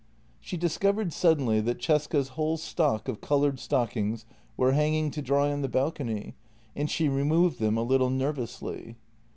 She 0.39 0.57
discovered 0.57 1.13
suddenly 1.13 1.61
that 1.61 1.77
Cesca's 1.79 2.29
whole 2.29 2.57
stock 2.57 3.07
of 3.07 3.21
coloured 3.21 3.59
stockings 3.59 4.25
were 4.57 4.71
hanging 4.71 5.11
to 5.11 5.21
dry 5.21 5.51
on 5.51 5.61
the 5.61 5.69
balcony, 5.69 6.33
and 6.75 6.89
she 6.89 7.07
removed 7.07 7.59
them 7.59 7.77
a 7.77 7.83
little 7.83 8.09
nervously. 8.09 8.95